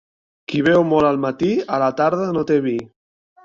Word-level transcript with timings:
Qui 0.53 0.61
beu 0.67 0.85
molt 0.93 1.11
al 1.11 1.21
matí, 1.27 1.51
a 1.77 1.81
la 1.87 1.93
tarda 2.03 2.33
no 2.41 2.49
té 2.53 2.61
vi. 2.69 2.77